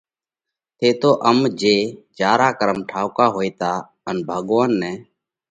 [0.77, 1.75] ٿيتو ام جي
[2.17, 3.71] جيا را ڪرم ٺائُوڪا هوئيتا
[4.07, 4.93] ان ڀڳوونَ نئہ